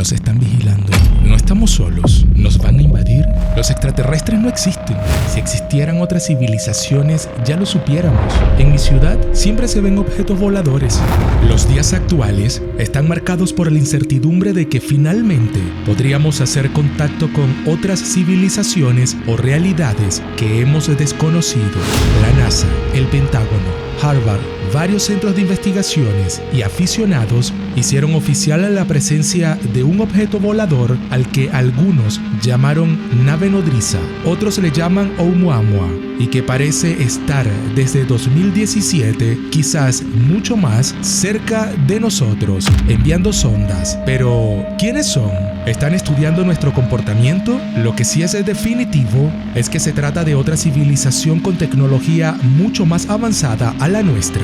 [0.00, 0.90] Nos están vigilando.
[1.22, 2.24] No estamos solos.
[2.34, 3.26] ¿Nos van a invadir?
[3.54, 4.96] Los extraterrestres no existen.
[5.28, 8.32] Si existieran otras civilizaciones, ya lo supiéramos.
[8.58, 10.98] En mi ciudad siempre se ven objetos voladores.
[11.46, 17.54] Los días actuales están marcados por la incertidumbre de que finalmente podríamos hacer contacto con
[17.66, 21.76] otras civilizaciones o realidades que hemos desconocido.
[22.22, 24.40] La NASA, el Pentágono, Harvard,
[24.72, 31.50] varios centros de investigaciones y aficionados hicieron oficial la presencia de objeto volador al que
[31.50, 35.88] algunos llamaron nave nodriza, otros le llaman Oumuamua,
[36.18, 43.98] y que parece estar desde 2017, quizás mucho más, cerca de nosotros, enviando sondas.
[44.04, 45.30] Pero, ¿quiénes son?
[45.66, 47.58] ¿Están estudiando nuestro comportamiento?
[47.78, 52.84] Lo que sí es definitivo es que se trata de otra civilización con tecnología mucho
[52.84, 54.42] más avanzada a la nuestra.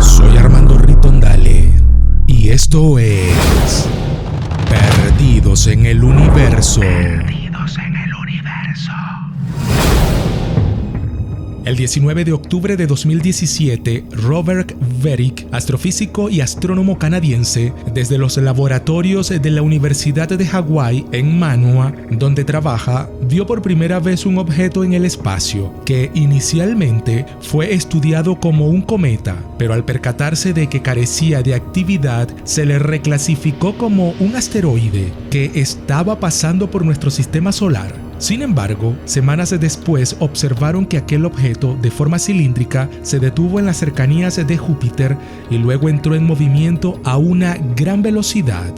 [0.00, 0.36] Soy
[2.52, 3.86] esto es
[4.68, 6.82] Perdidos en el Universo.
[11.66, 14.72] El 19 de octubre de 2017, Robert
[15.02, 21.92] Verick, astrofísico y astrónomo canadiense, desde los laboratorios de la Universidad de Hawái en Manua,
[22.10, 28.40] donde trabaja, vio por primera vez un objeto en el espacio que inicialmente fue estudiado
[28.40, 34.14] como un cometa, pero al percatarse de que carecía de actividad, se le reclasificó como
[34.18, 38.09] un asteroide que estaba pasando por nuestro sistema solar.
[38.20, 43.78] Sin embargo, semanas después observaron que aquel objeto de forma cilíndrica se detuvo en las
[43.78, 45.16] cercanías de Júpiter
[45.48, 48.74] y luego entró en movimiento a una gran velocidad.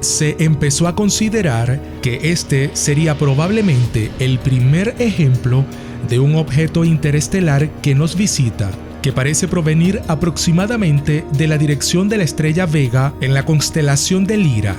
[0.00, 5.64] Se empezó a considerar que este sería probablemente el primer ejemplo
[6.06, 8.70] de un objeto interestelar que nos visita
[9.02, 14.36] que parece provenir aproximadamente de la dirección de la estrella Vega en la constelación de
[14.36, 14.76] Lira.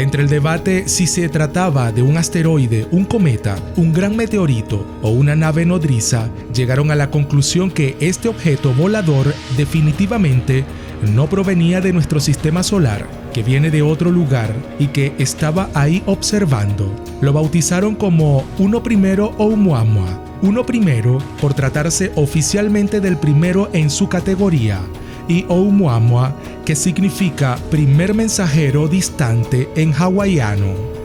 [0.00, 5.10] Entre el debate si se trataba de un asteroide, un cometa, un gran meteorito o
[5.10, 10.64] una nave nodriza, llegaron a la conclusión que este objeto volador definitivamente
[11.02, 16.02] no provenía de nuestro sistema solar, que viene de otro lugar y que estaba ahí
[16.06, 16.90] observando.
[17.20, 24.08] Lo bautizaron como Uno Primero Oumuamua, uno primero por tratarse oficialmente del primero en su
[24.08, 24.80] categoría,
[25.28, 26.34] y Oumuamua,
[26.64, 31.00] que significa primer mensajero distante en hawaiano.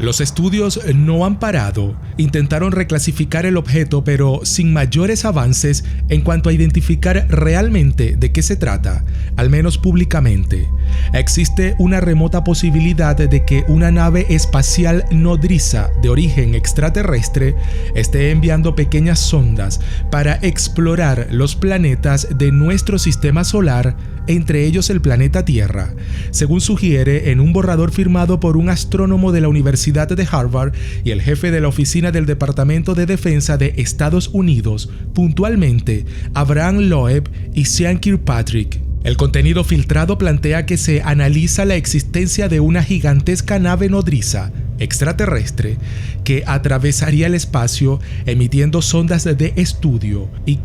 [0.00, 1.94] Los estudios no han parado.
[2.16, 8.40] Intentaron reclasificar el objeto, pero sin mayores avances en cuanto a identificar realmente de qué
[8.40, 9.04] se trata,
[9.36, 10.70] al menos públicamente.
[11.12, 17.54] Existe una remota posibilidad de que una nave espacial nodriza de origen extraterrestre
[17.94, 19.80] esté enviando pequeñas sondas
[20.10, 23.96] para explorar los planetas de nuestro sistema solar
[24.26, 25.94] entre ellos el planeta Tierra,
[26.30, 30.72] según sugiere en un borrador firmado por un astrónomo de la Universidad de Harvard
[31.04, 36.88] y el jefe de la oficina del Departamento de Defensa de Estados Unidos, puntualmente Abraham
[36.88, 38.89] Loeb y Sean Kirkpatrick.
[39.02, 45.76] El contenido filtrado plantea que se analiza la existencia de una gigantesca nave nodriza extraterrestre
[46.24, 50.56] que atravesaría el espacio emitiendo sondas de estudio y